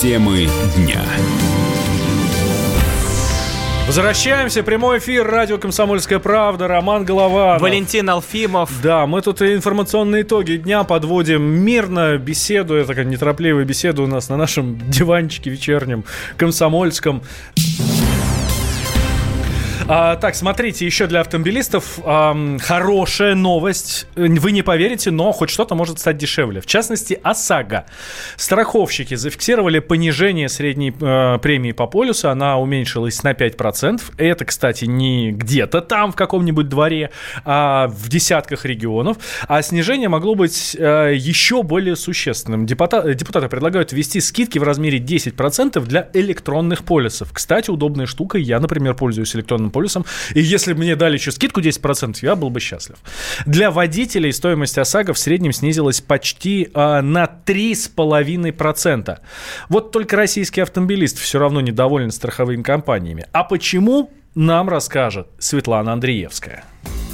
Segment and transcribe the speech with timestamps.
[0.00, 1.02] Темы дня.
[3.86, 4.62] Возвращаемся.
[4.62, 5.26] Прямой эфир.
[5.26, 6.68] Радио «Комсомольская правда».
[6.68, 7.60] Роман Голованов.
[7.60, 8.70] Валентин Алфимов.
[8.82, 14.38] Да, мы тут информационные итоги дня подводим мирно, беседуя, такая неторопливая беседа у нас на
[14.38, 16.04] нашем диванчике вечернем,
[16.38, 17.22] комсомольском.
[19.92, 24.06] А, так, смотрите, еще для автомобилистов а, хорошая новость.
[24.14, 26.60] Вы не поверите, но хоть что-то может стать дешевле.
[26.60, 27.86] В частности, ОСАГО.
[28.36, 32.30] Страховщики зафиксировали понижение средней э, премии по полюсу.
[32.30, 34.00] Она уменьшилась на 5%.
[34.16, 37.10] Это, кстати, не где-то там, в каком-нибудь дворе,
[37.44, 39.16] а в десятках регионов.
[39.48, 42.64] А снижение могло быть э, еще более существенным.
[42.64, 47.32] Депутаты, депутаты предлагают ввести скидки в размере 10% для электронных полисов.
[47.32, 48.38] Кстати, удобная штука.
[48.38, 50.04] Я, например, пользуюсь электронным полисом полюсом.
[50.34, 52.98] И если бы мне дали еще скидку 10%, я был бы счастлив.
[53.46, 59.18] Для водителей стоимость ОСАГО в среднем снизилась почти э, на 3,5%.
[59.68, 63.26] Вот только российский автомобилист все равно недоволен страховыми компаниями.
[63.32, 66.64] А почему, нам расскажет Светлана Андреевская.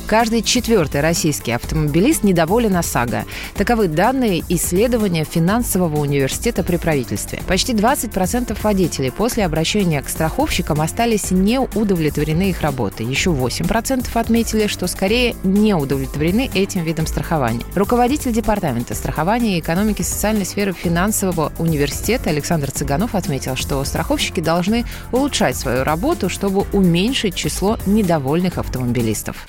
[0.07, 3.25] Каждый четвертый российский автомобилист недоволен ОСАГО.
[3.57, 7.43] Таковы данные исследования финансового университета при правительстве.
[7.49, 13.05] Почти 20% водителей после обращения к страховщикам остались не удовлетворены их работой.
[13.05, 17.63] Еще 8% отметили, что скорее не удовлетворены этим видом страхования.
[17.75, 24.85] Руководитель Департамента страхования и экономики социальной сферы финансового университета Александр Цыганов отметил, что страховщики должны
[25.11, 29.47] улучшать свою работу, чтобы уменьшить число недовольных автомобилистов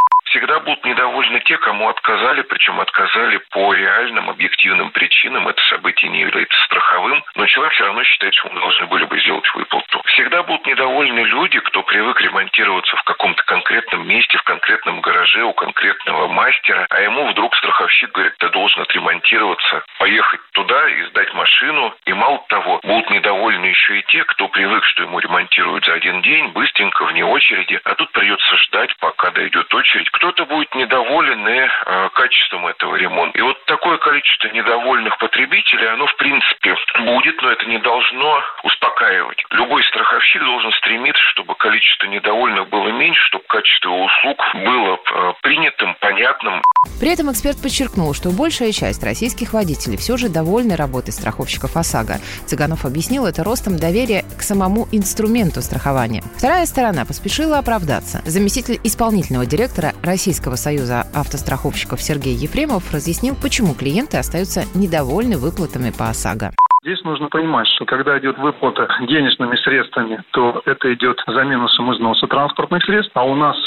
[0.68, 5.48] будут недовольны те, кому отказали, причем отказали по реальным объективным причинам.
[5.48, 9.18] Это событие не является страховым, но человек все равно считает, что мы должны были бы
[9.22, 10.02] сделать выплату.
[10.08, 15.54] Всегда будут недовольны люди, кто привык ремонтироваться в каком-то конкретном месте, в конкретном гараже у
[15.54, 21.96] конкретного мастера, а ему вдруг страховщик говорит, ты должен отремонтироваться, поехать туда и сдать машину.
[22.06, 26.22] И мало того, будут недовольны еще и те, кто привык, что ему ремонтируют за один
[26.24, 30.10] день, быстренько, вне очереди, а тут придется ждать, пока дойдет очередь.
[30.10, 33.38] Кто-то будет недоволен и э, качеством этого ремонта.
[33.38, 39.44] И вот такое количество недовольных потребителей, оно в принципе будет, но это не должно успокаивать.
[39.52, 45.96] Любой страховщик должен стремиться, чтобы количество недовольных было меньше, чтобы качество услуг было э, принятым,
[46.00, 46.62] понятным.
[47.00, 52.20] При этом эксперт подчеркнул, что большая часть российских водителей все же довольны работой страховщиков ОСАГО.
[52.46, 56.24] Цыганов объяснил это ростом доверия к самому инструменту страхования.
[56.38, 58.22] Вторая сторона поспешила оправдаться.
[58.26, 66.10] Заместитель исполнительного директора Российского союза автостраховщиков Сергей Ефремов разъяснил, почему клиенты остаются недовольны выплатами по
[66.10, 66.52] ОСАГО.
[66.84, 72.28] Здесь нужно понимать, что когда идет выплата денежными средствами, то это идет за минусом износа
[72.28, 73.58] транспортных средств, а у нас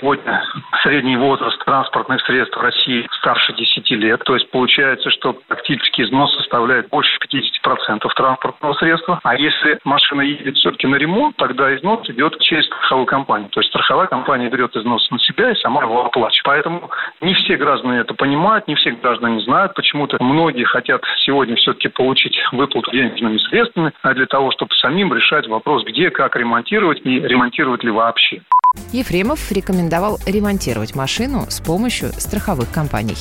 [0.00, 0.42] сегодня
[0.82, 4.22] средний возраст транспортных средств в России старше 10 лет.
[4.24, 7.18] То есть получается, что практически износ составляет больше
[7.64, 9.20] 50% транспортного средства.
[9.22, 13.50] А если машина едет все-таки на ремонт, тогда износ идет через страховую компанию.
[13.50, 16.44] То есть страховая компания берет износ на себя и сама его оплачивает.
[16.44, 16.90] Поэтому
[17.20, 19.74] не все граждане это понимают, не все граждане знают.
[19.74, 25.46] Почему-то многие хотят сегодня все-таки получить выплату денежными средствами, а для того, чтобы самим решать
[25.48, 28.42] вопрос, где, как ремонтировать и ремонтировать ли вообще.
[28.92, 33.16] Ефремов рекомендовал ремонтировать машину с помощью страховых компаний.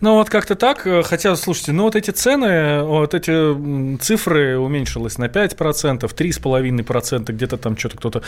[0.00, 0.86] Ну, вот как-то так.
[1.04, 7.76] Хотя, слушайте, ну вот эти цены, вот эти цифры уменьшилось на 5%, 3,5%, где-то там
[7.76, 8.22] что-то кто-то...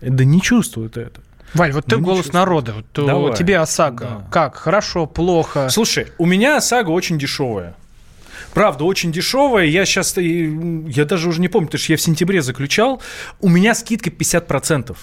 [0.00, 1.20] Да не чувствует это.
[1.54, 2.74] Валь, вот ты ну, голос народа.
[2.74, 3.36] Вот, Давай.
[3.36, 4.04] Тебе ОСАГО.
[4.04, 4.26] Да.
[4.30, 4.56] Как?
[4.56, 5.68] Хорошо, плохо?
[5.70, 7.74] Слушай, у меня ОСАГО очень дешевая.
[8.52, 9.66] Правда, очень дешевая.
[9.66, 13.02] Я сейчас, я даже уже не помню, потому что я в сентябре заключал.
[13.40, 14.96] У меня скидка 50%.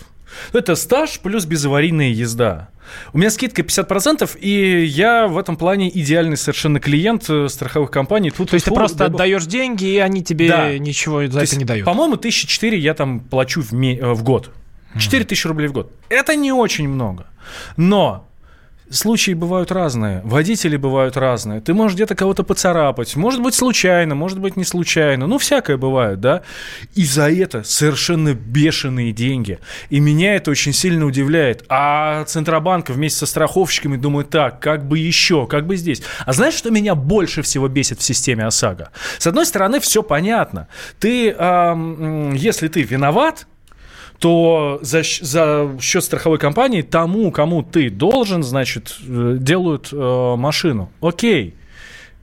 [0.52, 2.70] Это стаж плюс безаварийная езда.
[3.14, 8.30] У меня скидка 50%, и я в этом плане идеальный совершенно клиент э, страховых компаний.
[8.30, 10.78] Тут, То есть ты просто дай отдаешь деньги, и они тебе да.
[10.78, 11.86] ничего за То это есть, не дают?
[11.86, 14.52] По-моему, тысячи четыре я там плачу в, ми- э, в год.
[15.00, 15.92] 4 тысячи рублей в год.
[16.10, 17.26] Это не очень много.
[17.78, 18.28] Но
[18.94, 21.62] случаи бывают разные, водители бывают разные.
[21.62, 26.20] Ты можешь где-то кого-то поцарапать, может быть случайно, может быть не случайно, ну всякое бывает,
[26.20, 26.44] да.
[26.96, 29.60] И за это совершенно бешеные деньги.
[29.90, 31.66] И меня это очень сильно удивляет.
[31.70, 36.02] А Центробанк вместе со страховщиками думает так, как бы еще, как бы здесь.
[36.26, 38.92] А знаешь, что меня больше всего бесит в системе ОСАГО?
[39.18, 40.68] С одной стороны, все понятно.
[41.00, 43.48] Ты, э, если ты виноват,
[44.24, 50.90] то за, за счет страховой компании тому, кому ты должен, значит, э, делают э, машину.
[51.02, 51.58] Окей.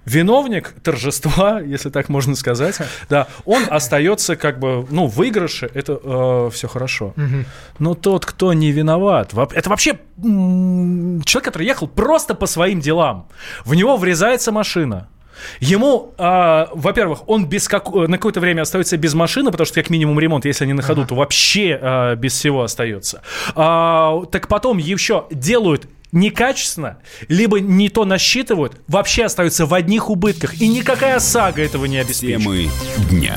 [0.06, 2.78] Виновник торжества, если так можно сказать,
[3.10, 7.12] да, он остается как бы, ну, выигрыше, это э, все хорошо.
[7.78, 13.28] Но тот, кто не виноват, это вообще человек, который ехал просто по своим делам.
[13.66, 15.10] В него врезается машина,
[15.60, 17.92] Ему, э, во-первых, он без как...
[17.92, 21.02] на какое-то время остается без машины, потому что как минимум ремонт, если они на ходу,
[21.02, 21.08] ага.
[21.08, 23.22] то вообще э, без всего остается.
[23.54, 26.98] А, так потом еще делают некачественно,
[27.28, 30.60] либо не то насчитывают, вообще остаются в одних убытках.
[30.60, 32.42] И никакая сага этого не обеспечит.
[32.42, 32.68] Темы
[33.10, 33.36] дня.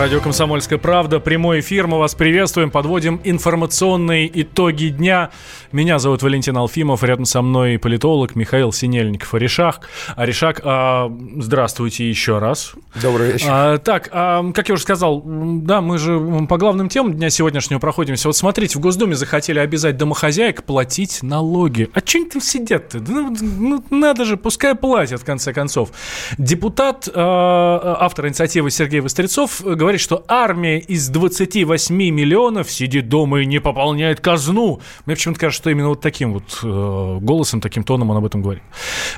[0.00, 1.86] Радио «Комсомольская правда», прямой эфир.
[1.86, 5.28] Мы вас приветствуем, подводим информационные итоги дня.
[5.72, 9.86] Меня зовут Валентин Алфимов, рядом со мной политолог Михаил Синельников Аришак.
[10.16, 12.72] Аришак, а, здравствуйте еще раз.
[13.02, 13.46] Добрый вечер.
[13.50, 16.18] А, так, а, как я уже сказал, да, мы же
[16.48, 18.28] по главным темам дня сегодняшнего проходимся.
[18.28, 21.90] Вот смотрите, в Госдуме захотели обязать домохозяек платить налоги.
[21.92, 23.00] А что они там сидят-то?
[23.06, 25.90] Ну, ну, надо же, пускай платят, в конце концов.
[26.38, 33.40] Депутат, а, автор инициативы Сергей Вострецов говорит, говорит, что армия из 28 миллионов сидит дома
[33.40, 34.80] и не пополняет казну.
[35.04, 38.40] Мне почему-то кажется, что именно вот таким вот э, голосом, таким тоном он об этом
[38.40, 38.62] говорит.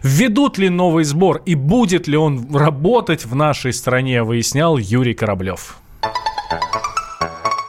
[0.02, 5.76] Ведут ли новый сбор и будет ли он работать в нашей стране, выяснял Юрий Кораблев.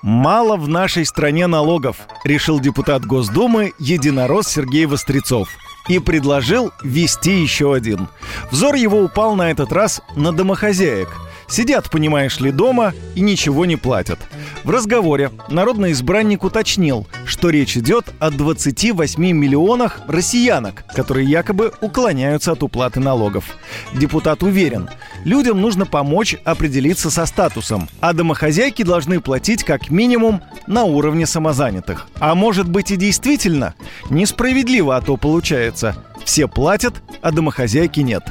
[0.01, 5.49] Мало в нашей стране налогов, решил депутат Госдумы единорос Сергей Вострецов
[5.89, 8.07] и предложил ввести еще один.
[8.49, 11.09] Взор его упал на этот раз на домохозяек–
[11.53, 14.17] Сидят, понимаешь ли, дома и ничего не платят.
[14.63, 22.53] В разговоре народный избранник уточнил, что речь идет о 28 миллионах россиянок, которые якобы уклоняются
[22.53, 23.45] от уплаты налогов.
[23.93, 24.89] Депутат уверен,
[25.25, 32.07] людям нужно помочь определиться со статусом, а домохозяйки должны платить как минимум на уровне самозанятых.
[32.19, 33.75] А может быть и действительно?
[34.09, 38.23] Несправедливо, а то получается– все платят, а домохозяйки нет.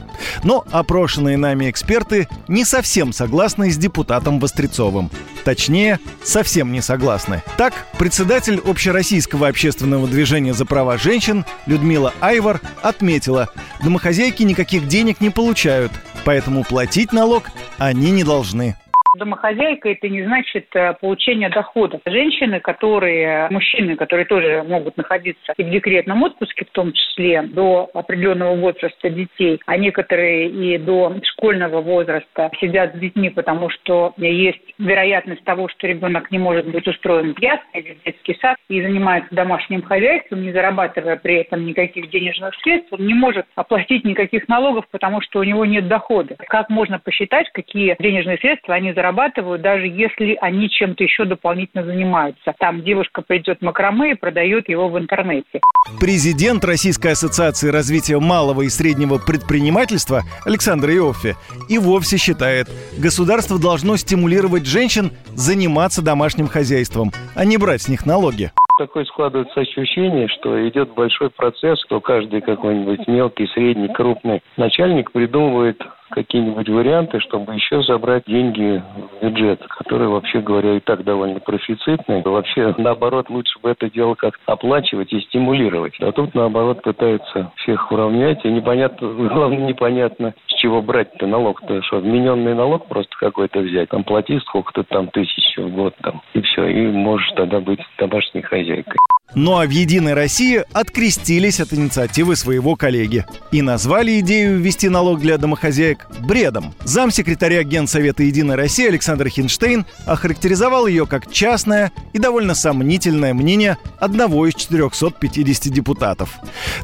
[0.44, 5.10] Но опрошенные нами эксперты не совсем согласны с депутатом Вострецовым.
[5.44, 7.42] Точнее, совсем не согласны.
[7.56, 13.48] Так, председатель Общероссийского общественного движения за права женщин Людмила Айвар отметила,
[13.82, 15.92] домохозяйки никаких денег не получают,
[16.24, 18.76] поэтому платить налог они не должны.
[19.14, 22.00] Домохозяйка это не значит э, получение доходов.
[22.06, 27.90] Женщины, которые, мужчины, которые тоже могут находиться и в декретном отпуске, в том числе до
[27.92, 34.62] определенного возраста детей, а некоторые и до школьного возраста сидят с детьми, потому что есть
[34.78, 38.80] вероятность того, что ребенок не может быть устроен в ясли или в детский сад и
[38.80, 44.48] занимается домашним хозяйством, не зарабатывая при этом никаких денежных средств, он не может оплатить никаких
[44.48, 46.34] налогов, потому что у него нет дохода.
[46.48, 51.84] Как можно посчитать, какие денежные средства они зарабатывают зарабатывают, даже если они чем-то еще дополнительно
[51.84, 52.54] занимаются.
[52.58, 55.60] Там девушка придет в макраме и продает его в интернете.
[56.00, 61.34] Президент Российской ассоциации развития малого и среднего предпринимательства Александр Иоффе
[61.68, 68.06] и вовсе считает, государство должно стимулировать женщин заниматься домашним хозяйством, а не брать с них
[68.06, 75.12] налоги такое складывается ощущение, что идет большой процесс, что каждый какой-нибудь мелкий, средний, крупный начальник
[75.12, 75.80] придумывает
[76.12, 78.82] какие-нибудь варианты, чтобы еще забрать деньги
[79.20, 82.22] в бюджет, который, вообще говоря, и так довольно профицитный.
[82.22, 85.94] Вообще, наоборот, лучше бы это дело как оплачивать и стимулировать.
[86.00, 91.98] А тут, наоборот, пытаются всех уравнять, и непонятно, главное, непонятно, с чего брать-то налог-то, что
[91.98, 96.66] вмененный налог просто какой-то взять, там плати сколько-то там тысяч в год там, и все,
[96.66, 98.96] и можешь тогда быть домашней хозяйкой.
[99.34, 105.20] Ну а в «Единой России» открестились от инициативы своего коллеги и назвали идею ввести налог
[105.20, 106.74] для домохозяек бредом.
[106.80, 109.71] Замсекретаря Генсовета «Единой России» Александр Хинштейн
[110.06, 116.38] охарактеризовал ее как частное и довольно сомнительное мнение одного из 450 депутатов.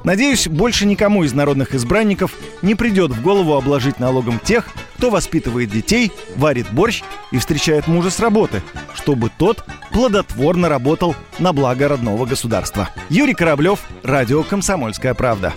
[0.05, 4.67] Надеюсь, больше никому из народных избранников не придет в голову обложить налогом тех,
[4.97, 8.63] кто воспитывает детей, варит борщ и встречает мужа с работы,
[8.95, 12.89] чтобы тот плодотворно работал на благо родного государства.
[13.09, 15.53] Юрий Кораблев, Радио «Комсомольская правда».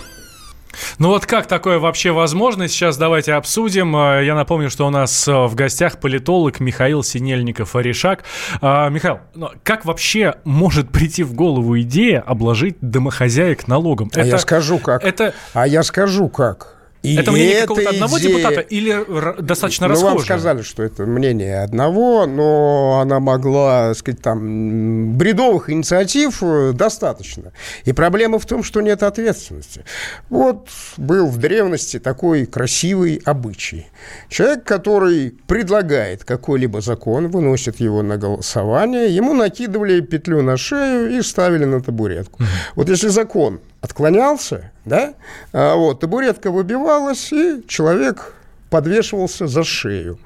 [1.00, 2.68] Ну вот как такое вообще возможно?
[2.68, 3.96] Сейчас давайте обсудим.
[3.96, 8.24] Э, я напомню, что у нас э, в гостях политолог Михаил Синельников-Орешак.
[8.62, 14.10] А, Михаил, ну как вообще может прийти в голову идея обложить домохозяек налогом?
[14.16, 15.04] А это, я скажу как.
[15.04, 15.34] Это...
[15.54, 16.81] А я скажу как.
[17.03, 18.29] И это мнение какого-то одного идея...
[18.29, 20.15] депутата или достаточно ну, расхожее?
[20.15, 27.53] вам сказали, что это мнение одного, но она могла, сказать, там, бредовых инициатив э, достаточно.
[27.86, 29.84] И проблема в том, что нет ответственности.
[30.29, 33.88] Вот был в древности такой красивый обычай.
[34.29, 41.22] Человек, который предлагает какой-либо закон, выносит его на голосование, ему накидывали петлю на шею и
[41.24, 42.43] ставили на табуретку.
[42.75, 45.16] Вот если закон отклонялся, да,
[45.52, 48.36] а вот, табуретка выбивалась, и человек
[48.70, 50.20] подвешивался за шею.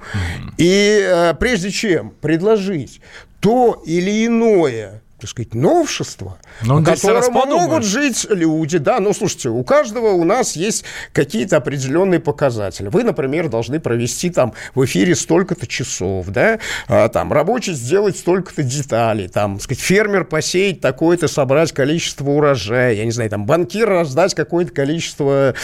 [0.57, 3.01] И а, прежде чем предложить
[3.39, 8.77] то или иное так сказать, новшество, Но по которому могут жить люди.
[8.77, 12.89] Да, ну, слушайте, у каждого у нас есть какие-то определенные показатели.
[12.89, 18.63] Вы, например, должны провести там в эфире столько-то часов, да, а, там, рабочий сделать столько-то
[18.63, 24.35] деталей, там, сказать, фермер посеять такое-то, собрать количество урожая, я не знаю, там, банкир раздать
[24.35, 25.55] какое-то количество,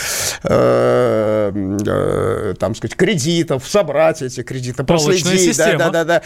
[0.43, 1.51] э,
[1.85, 5.57] э, там, сказать, кредитов, собрать эти кредиты, проследить.
[5.57, 6.21] Да, да, да, да.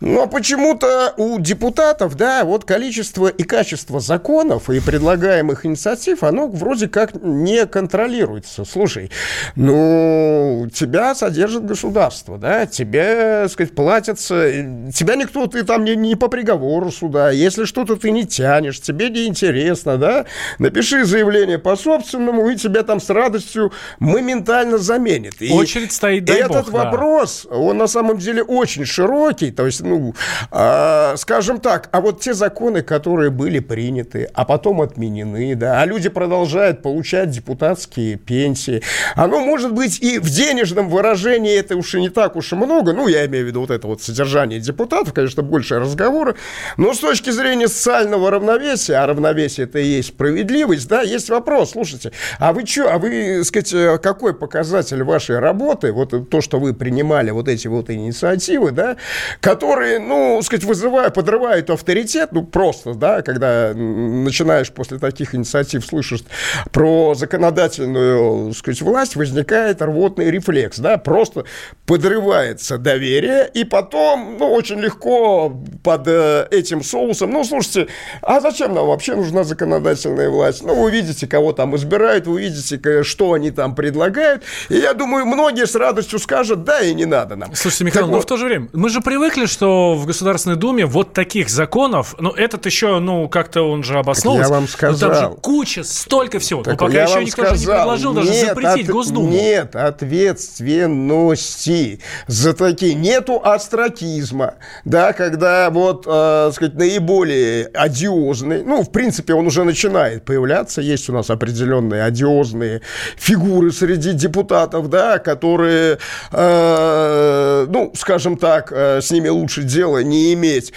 [0.00, 6.48] Но почему-то у депутатов, да, вот вот количество и качество законов и предлагаемых инициатив, оно
[6.48, 8.64] вроде как не контролируется.
[8.64, 9.10] Слушай,
[9.56, 14.50] ну, тебя содержит государство, да, тебе, так сказать, платятся,
[14.94, 19.10] тебя никто, ты там не, не по приговору суда, если что-то ты не тянешь, тебе
[19.10, 20.24] не интересно, да,
[20.58, 25.42] напиши заявление по собственному, и тебя там с радостью моментально заменит.
[25.42, 27.56] И Очередь стоит, дай Этот бог, вопрос, да.
[27.56, 30.14] он на самом деле очень широкий, то есть, ну,
[30.50, 35.80] э, скажем так, а вот те законы, законы, которые были приняты, а потом отменены, да,
[35.80, 38.82] а люди продолжают получать депутатские пенсии.
[39.16, 42.92] Оно может быть и в денежном выражении это уж и не так уж и много,
[42.92, 46.36] ну, я имею в виду вот это вот содержание депутатов, конечно, больше разговоры,
[46.76, 51.72] но с точки зрения социального равновесия, а равновесие это и есть справедливость, да, есть вопрос,
[51.72, 56.60] слушайте, а вы что, а вы, сказать, э, какой показатель вашей работы, вот то, что
[56.60, 58.96] вы принимали вот эти вот инициативы, да,
[59.40, 66.24] которые, ну, сказать, вызывают, подрывают авторитет, ну, просто, да, когда начинаешь после таких инициатив слышать
[66.70, 71.46] про законодательную, сказать, власть, возникает рвотный рефлекс, да, просто
[71.86, 75.48] подрывается доверие, и потом, ну, очень легко
[75.82, 77.88] под э, этим соусом, ну, слушайте,
[78.20, 80.62] а зачем нам вообще нужна законодательная власть?
[80.62, 85.24] Ну, вы видите, кого там избирают, вы видите, что они там предлагают, и я думаю,
[85.24, 87.54] многие с радостью скажут, да, и не надо нам.
[87.54, 90.56] Слушайте, Михаил, так но вот, в то же время, мы же привыкли, что в Государственной
[90.56, 94.52] Думе вот таких законов, ну, этот еще, ну, как-то он же обосновывается.
[94.52, 95.10] Я вам сказал.
[95.10, 96.64] там же куча, столько всего.
[96.64, 99.28] Так Но пока еще никто сказал, же не предложил даже нет, запретить от, Госдуму.
[99.28, 102.94] Нет ответственности за такие.
[102.94, 104.54] Нету астракизма,
[104.84, 111.08] да, когда вот, э, сказать, наиболее одиозный, ну, в принципе, он уже начинает появляться, есть
[111.08, 112.82] у нас определенные одиозные
[113.16, 115.98] фигуры среди депутатов, да, которые,
[116.32, 120.72] э, ну, скажем так, э, с ними лучше дела не иметь.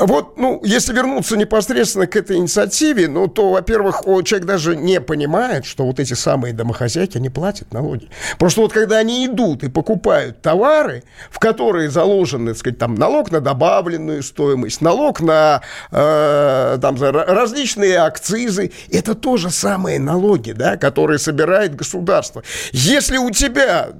[0.00, 4.98] Вот, ну, если если вернуться непосредственно к этой инициативе, ну, то, во-первых, человек даже не
[4.98, 8.08] понимает, что вот эти самые домохозяйки, они платят налоги.
[8.38, 13.30] Просто вот когда они идут и покупают товары, в которые заложен, так сказать, там, налог
[13.30, 15.60] на добавленную стоимость, налог на
[15.92, 22.42] э, там, различные акцизы, это тоже самые налоги, да, которые собирает государство.
[22.72, 23.90] Если у тебя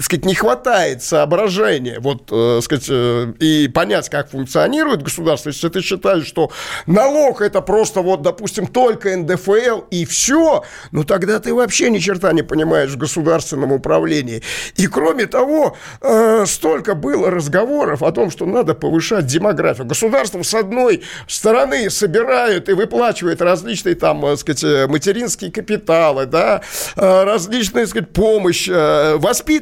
[0.00, 5.80] сказать, не хватает соображения вот, э, сказать, э, и понять, как функционирует государство, если ты
[5.80, 6.50] считаешь, что
[6.86, 12.32] налог это просто вот, допустим, только НДФЛ и все, ну тогда ты вообще ни черта
[12.32, 14.42] не понимаешь в государственном управлении.
[14.76, 19.86] И кроме того, э, столько было разговоров о том, что надо повышать демографию.
[19.86, 26.60] Государство с одной стороны собирает и выплачивает различные там, э, сказать, материнские капиталы, да,
[26.96, 29.16] различные, сказать, помощь, э,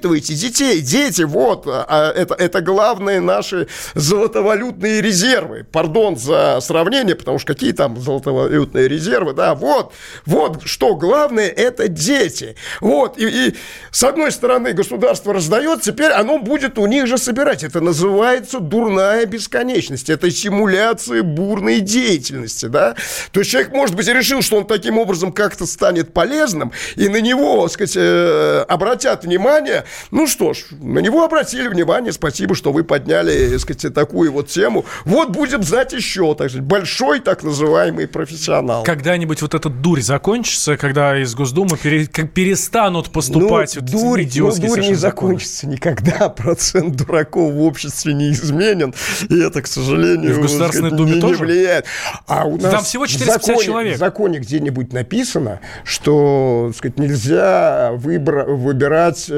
[0.08, 0.80] воспитывает воспитывайте детей.
[0.80, 5.66] Дети, вот, а, это, это главные наши золотовалютные резервы.
[5.70, 9.92] Пардон за сравнение, потому что какие там золотовалютные резервы, да, вот,
[10.26, 12.56] вот, что главное, это дети.
[12.80, 13.54] Вот, и, и
[13.90, 17.64] с одной стороны государство раздает, теперь оно будет у них же собирать.
[17.64, 20.10] Это называется дурная бесконечность.
[20.10, 22.94] Это симуляция бурной деятельности, да.
[23.32, 27.20] То есть человек, может быть, решил, что он таким образом как-то станет полезным, и на
[27.20, 29.84] него, так сказать, э, обратят внимание.
[30.10, 32.12] Ну что ж, на него обратили внимание.
[32.12, 34.84] Спасибо, что вы подняли, так сказать, такую вот тему.
[35.04, 38.82] Вот будем знать еще, так сказать, большой так называемый профессионал.
[38.84, 44.54] Когда-нибудь вот эта дурь закончится, когда из Госдумы пере, перестанут поступать ну, вот дурь, ну,
[44.54, 46.28] дурь не закончится никогда.
[46.36, 48.94] Процент дураков в обществе не изменен.
[49.28, 51.34] И это, к сожалению, и в Государственной Думе не, тоже?
[51.34, 51.86] не влияет.
[52.26, 53.96] А у нас Там всего 450 законе, человек.
[53.96, 59.32] В законе где-нибудь написано, что, так сказать, нельзя выбра- выбирать э,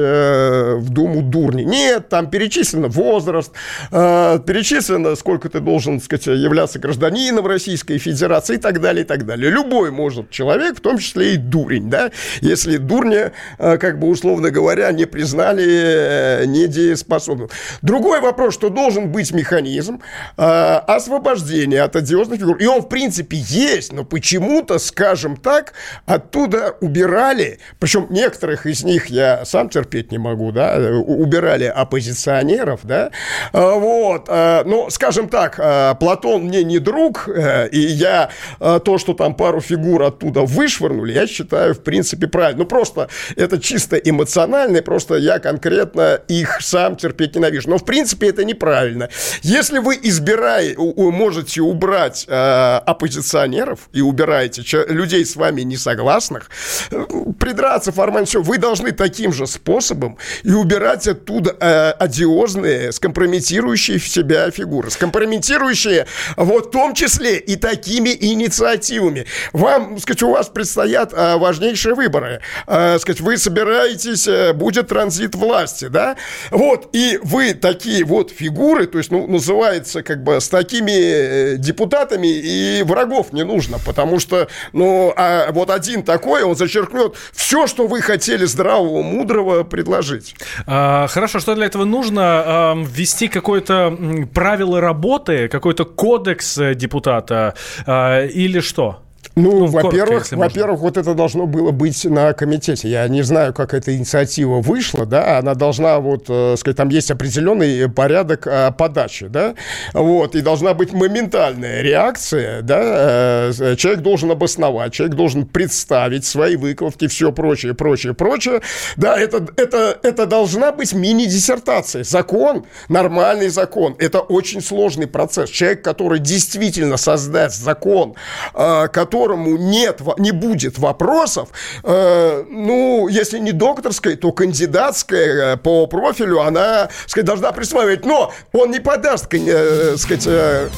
[0.77, 1.63] в Думу дурни.
[1.63, 3.51] Нет, там перечислено возраст,
[3.91, 9.07] э, перечислено, сколько ты должен, так сказать, являться гражданином Российской Федерации и так далее, и
[9.07, 9.49] так далее.
[9.49, 14.51] Любой может человек, в том числе и дурень, да, если дурня, э, как бы условно
[14.51, 17.49] говоря, не признали э, недееспособным.
[17.81, 20.01] Другой вопрос, что должен быть механизм
[20.35, 22.57] освобождения от одиозных фигур.
[22.57, 25.73] И он, в принципе, есть, но почему-то, скажем так,
[26.05, 33.11] оттуда убирали, причем некоторых из них я сам терпеть не могу, да, убирали оппозиционеров, да,
[33.53, 38.29] А, вот, а, ну, скажем так, а, Платон мне не друг, э, и я
[38.59, 42.63] то, что там пару фигур оттуда вышвырнули, я считаю, в принципе, правильно.
[42.63, 47.69] Ну, просто это чисто эмоционально, просто я конкретно их сам терпеть ненавижу.
[47.69, 49.09] Но, в принципе, это неправильно.
[49.41, 56.49] Если вы избираете, можете убрать оппозиционеров и убираете людей с вами не согласных,
[56.91, 57.05] э,
[57.39, 64.07] придраться формально все, вы должны таким же способом и убирать оттуда э, одиозные, скомпрометирующие в
[64.07, 64.89] себя фигуры.
[64.89, 66.07] Скомпрометирующие
[66.37, 69.25] вот в том числе и такими инициативами.
[69.53, 72.41] Вам, сказать, у вас предстоят э, важнейшие выборы.
[72.67, 76.17] Э, сказать, вы собираетесь, э, будет транзит власти, да?
[76.49, 81.55] Вот, и вы такие вот фигуры, то есть, ну, называется как бы с такими э,
[81.57, 87.67] депутатами и врагов не нужно, потому что, ну, а вот один такой, он зачеркнет все,
[87.67, 90.20] что вы хотели здравого, мудрого предложить.
[90.65, 92.21] А, хорошо, что для этого нужно?
[92.23, 93.97] А, ввести какое-то
[94.33, 97.55] правило работы, какой-то кодекс э, депутата
[97.85, 99.01] а, или что?
[99.35, 102.89] Ну, ну во-первых, во-первых, вот это должно было быть на комитете.
[102.89, 107.11] Я не знаю, как эта инициатива вышла, да, она должна вот, э, сказать, там есть
[107.11, 109.55] определенный порядок э, подачи, да,
[109.93, 116.57] вот, и должна быть моментальная реакция, да, э, человек должен обосновать, человек должен представить свои
[116.57, 118.61] выкладки, все прочее, прочее, прочее,
[118.97, 122.03] да, это, это, это должна быть мини-диссертация.
[122.03, 125.49] Закон, нормальный закон, это очень сложный процесс.
[125.49, 128.15] Человек, который действительно создаст закон,
[128.53, 131.49] э, который которому нет, не будет вопросов,
[131.83, 138.03] э, ну, если не докторской, то кандидатская э, по профилю, она, сказать, должна присваивать.
[138.05, 140.25] Но он не подаст, э, сказать...
[140.27, 140.69] Э...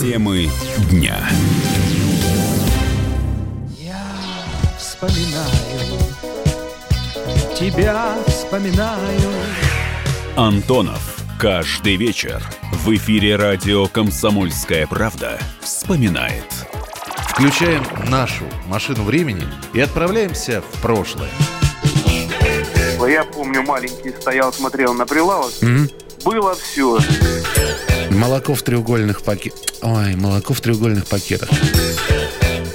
[0.00, 0.48] Темы
[0.90, 1.18] дня.
[3.78, 4.06] Я
[4.78, 5.98] вспоминаю,
[7.54, 9.30] тебя вспоминаю.
[10.36, 11.18] Антонов.
[11.38, 16.46] Каждый вечер в эфире радио «Комсомольская правда» вспоминает–
[17.32, 21.30] Включаем нашу машину времени и отправляемся в прошлое.
[23.08, 25.50] Я помню, маленький стоял, смотрел на прилавок.
[25.62, 26.24] Mm-hmm.
[26.24, 26.98] Было все.
[28.10, 29.60] Молоко в треугольных пакетах.
[29.80, 31.48] Ой, молоко в треугольных пакетах.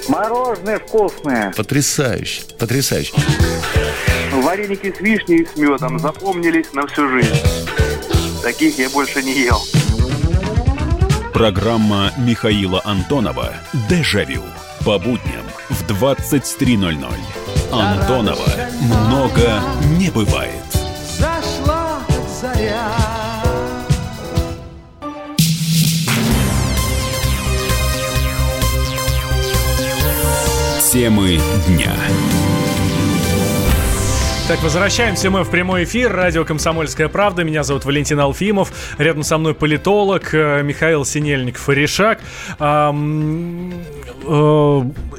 [0.08, 1.52] Мороженое вкусное.
[1.56, 3.14] Потрясающе, потрясающе.
[4.32, 7.36] Вареники с вишней и с медом запомнились на всю жизнь.
[8.42, 9.62] Таких я больше не ел.
[11.38, 13.54] Программа Михаила Антонова
[13.88, 14.42] «Дежавю»
[14.84, 17.14] по будням в 23.00.
[17.70, 19.62] Антонова много
[19.96, 20.64] не бывает.
[21.16, 22.00] Зашла
[22.40, 22.90] заря.
[30.90, 31.94] Темы дня.
[34.48, 36.10] Так, возвращаемся мы в прямой эфир.
[36.10, 37.44] Радио «Комсомольская правда».
[37.44, 38.72] Меня зовут Валентин Алфимов.
[38.96, 42.20] Рядом со мной политолог э, Михаил Синельников-Решак.
[42.58, 42.92] Э,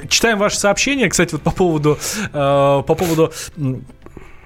[0.09, 1.99] читаем ваше сообщение, кстати, вот по поводу,
[2.33, 3.31] э, по поводу,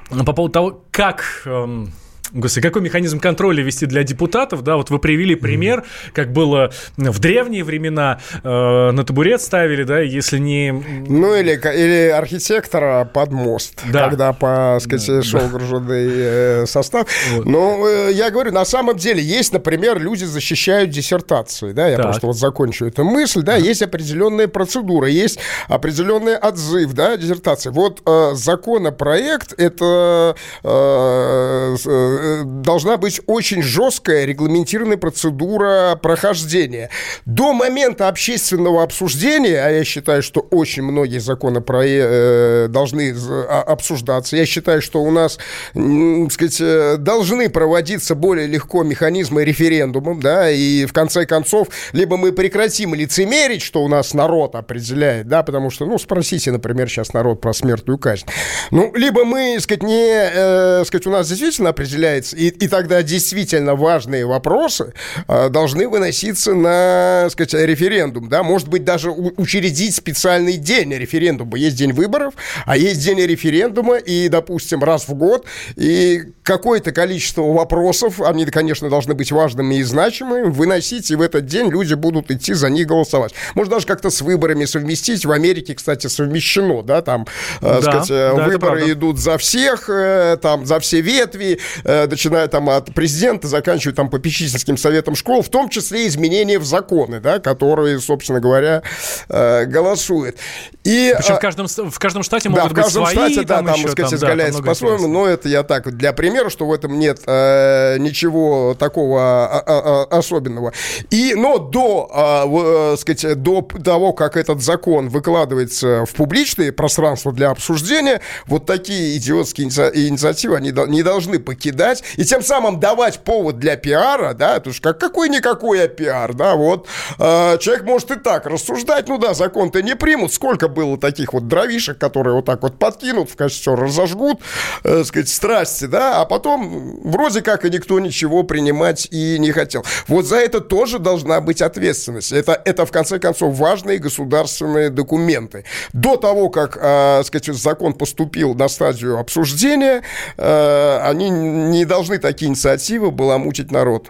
[0.09, 1.43] по поводу того, как...
[1.45, 1.93] Эм,
[2.33, 6.11] Господи, какой механизм контроля вести для депутатов, да, вот вы привели пример, mm.
[6.13, 10.71] как было в древние времена, э, на табурет ставили, да, если не...
[10.71, 14.09] Ну, или, или архитектора под мост, да.
[14.09, 15.21] когда, по, сказать, да.
[15.21, 17.07] шел груженный э, состав.
[17.35, 17.45] Вот.
[17.45, 22.05] Но э, я говорю, на самом деле есть, например, люди защищают диссертации, да, я так.
[22.05, 27.69] просто вот закончу эту мысль, да, есть определенные процедуры, есть определенный отзыв, да, диссертации.
[27.69, 36.89] Вот э, законопроект, это э, э, должна быть очень жесткая регламентированная процедура прохождения.
[37.25, 43.15] До момента общественного обсуждения, а я считаю, что очень многие законопроекты э, должны
[43.49, 45.37] а, обсуждаться, я считаю, что у нас,
[45.73, 52.17] так сказать, э, должны проводиться более легко механизмы референдумом, да, и в конце концов, либо
[52.17, 57.13] мы прекратим лицемерить, что у нас народ определяет, да, потому что, ну, спросите, например, сейчас
[57.13, 58.25] народ про смертную казнь.
[58.71, 61.69] Ну, либо мы, так сказать, не, э, сказать, у нас действительно
[62.13, 64.93] определяется, и, и тогда действительно важные вопросы
[65.27, 71.57] э, должны выноситься на, сказать, референдум, да, может быть, даже у, учредить специальный день референдума.
[71.57, 72.33] Есть день выборов,
[72.65, 75.45] а есть день референдума, и, допустим, раз в год,
[75.75, 81.45] и какое-то количество вопросов, они, конечно, должны быть важными и значимыми, выносить, и в этот
[81.45, 83.33] день люди будут идти за них голосовать.
[83.55, 85.25] Может, даже как-то с выборами совместить.
[85.25, 87.25] В Америке, кстати, совмещено, да, там,
[87.61, 91.59] э, да, сказать, э, да, выборы идут за всех, э, там, за все ветви,
[92.07, 97.19] начиная там от президента, заканчивая там попечительским советом школ, в том числе изменения в законы,
[97.19, 98.83] да, которые, собственно говоря,
[99.29, 100.37] голосуют.
[100.83, 103.63] И, Причем в каждом, в каждом штате могут да, в каждом быть свои, штате, да,
[103.63, 106.73] там, еще, сказать, там, изгаляется да, по-своему, но это я так, для примера, что в
[106.73, 110.73] этом нет э, ничего такого а, а, а, особенного.
[111.09, 117.49] И, но до, э, сказать, до того, как этот закон выкладывается в публичное пространство для
[117.49, 121.82] обсуждения, вот такие идиотские инициативы, они не должны покидать
[122.15, 126.87] и тем самым давать повод для пиара, да, потому что как, какой-никакой пиар, да, вот,
[127.19, 131.47] э, человек может и так рассуждать, ну да, закон-то не примут, сколько было таких вот
[131.47, 134.39] дровишек, которые вот так вот подкинут, в костер разожгут,
[134.83, 139.85] э, сказать, страсти, да, а потом вроде как и никто ничего принимать и не хотел.
[140.07, 142.31] Вот за это тоже должна быть ответственность.
[142.31, 145.65] Это, это в конце концов, важные государственные документы.
[145.93, 150.03] До того, как, э, сказать, закон поступил на стадию обсуждения,
[150.37, 151.29] э, они
[151.73, 154.09] не должны такие инициативы баламутить народ.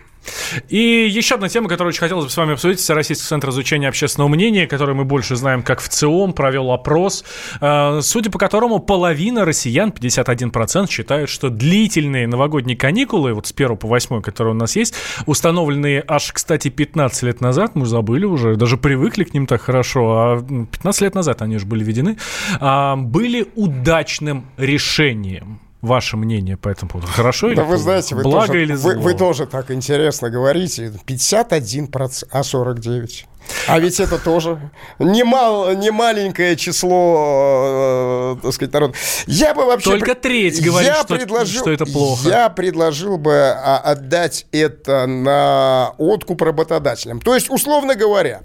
[0.69, 3.87] И еще одна тема, которую очень хотелось бы с вами обсудить, это Российский центр изучения
[3.87, 7.23] общественного мнения, который мы больше знаем как в ЦИОМ, провел опрос,
[7.59, 13.77] э, судя по которому половина россиян, 51%, считают, что длительные новогодние каникулы, вот с 1
[13.77, 14.93] по 8, которые у нас есть,
[15.25, 20.01] установленные аж, кстати, 15 лет назад, мы забыли уже, даже привыкли к ним так хорошо,
[20.17, 22.17] а 15 лет назад они же были введены,
[22.59, 25.59] а, были удачным решением.
[25.83, 27.11] Ваше мнение по этому поводу?
[27.11, 28.91] Хорошо или Да вы знаете, вы Благо тоже, или зло?
[28.91, 30.93] Вы, вы тоже так интересно говорите.
[31.05, 33.25] 51%, а 49%.
[33.67, 38.95] А ведь это тоже немал, не маленькое число, э, так сказать, народ.
[39.25, 39.91] Я бы вообще...
[39.91, 42.27] Только треть говорит, я что, предложил, что это плохо.
[42.27, 47.21] Я предложил бы а, отдать это на откуп работодателям.
[47.21, 48.41] То есть, условно говоря,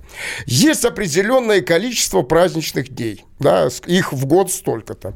[0.46, 3.24] есть определенное количество праздничных дней.
[3.38, 5.14] Да, их в год столько-то.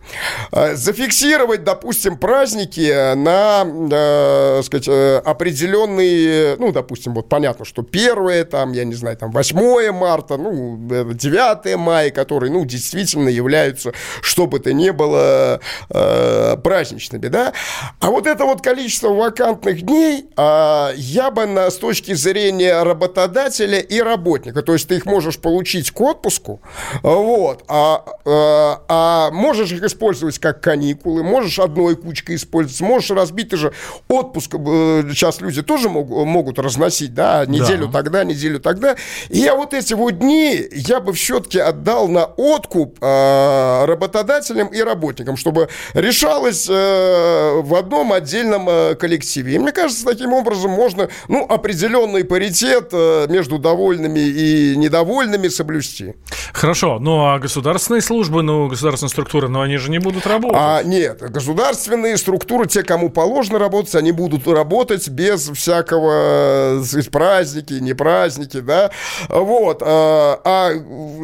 [0.52, 8.44] А, зафиксировать, допустим, праздники на, э, сказать, э, определенные, ну, допустим, вот понятно, что первое,
[8.44, 13.92] там, я не знаю, там, восьмое, 8 марта, ну, 9 мая, которые, ну, действительно являются,
[14.20, 17.52] что бы то ни было, э, праздничными, да.
[18.00, 23.78] А вот это вот количество вакантных дней э, я бы на, с точки зрения работодателя
[23.78, 26.60] и работника, то есть ты их можешь получить к отпуску,
[27.02, 33.50] вот, а, э, а можешь их использовать как каникулы, можешь одной кучкой использовать, можешь разбить,
[33.50, 33.72] ты же
[34.08, 37.92] отпуск, э, сейчас люди тоже могут, могут разносить, да, неделю да.
[37.92, 38.96] тогда, неделю тогда,
[39.28, 44.80] и я вот эти вот дни я бы все-таки отдал на откуп э, работодателям и
[44.82, 49.54] работникам, чтобы решалось э, в одном отдельном э, коллективе.
[49.54, 56.14] И мне кажется, таким образом можно ну, определенный паритет э, между довольными и недовольными соблюсти.
[56.52, 60.58] Хорошо, ну а государственные службы, ну, государственные структуры, ну, они же не будут работать.
[60.60, 67.74] А, нет, государственные структуры, те, кому положено работать, они будут работать без всякого, сказать, праздники,
[67.74, 68.90] не праздники, да.
[69.28, 69.82] Вот Вот.
[69.84, 70.70] А, а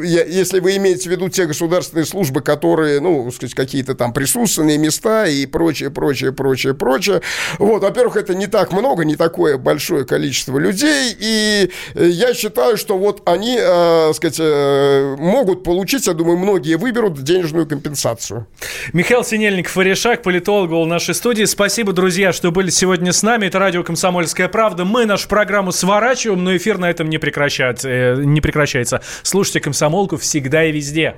[0.05, 5.27] если вы имеете в виду те государственные службы, которые, ну, сказать, какие-то там присутственные места
[5.27, 7.23] и прочее, прочее, прочее, прочее.
[7.59, 12.99] Вот, во-первых, это не так много, не такое большое количество людей, и я считаю, что
[12.99, 18.47] вот они, э, сказать, э, могут получить, я думаю, многие выберут денежную компенсацию.
[18.93, 21.45] Михаил Синельников, Варишак, политолог был в нашей студии.
[21.45, 23.47] Спасибо, друзья, что были сегодня с нами.
[23.47, 24.85] Это радио «Комсомольская правда».
[24.85, 28.18] Мы нашу программу сворачиваем, но эфир на этом не прекращается.
[28.25, 29.01] Не прекращается.
[29.23, 31.17] Слушайте «Комсомолку» всегда и везде.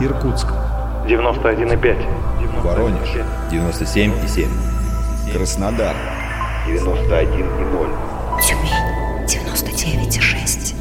[0.00, 0.46] Иркутск.
[1.06, 2.62] 91,5.
[2.62, 3.08] Воронеж.
[3.50, 4.48] 97,7.
[5.32, 5.94] Краснодар.
[6.66, 7.88] 91,0.
[8.42, 9.26] Тюмень.
[9.26, 10.74] 99,6.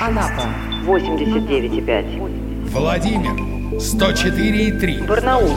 [0.00, 0.48] Анапа.
[0.84, 2.70] 89,5.
[2.70, 3.32] Владимир.
[3.78, 5.06] 104,3.
[5.06, 5.56] Барнаул.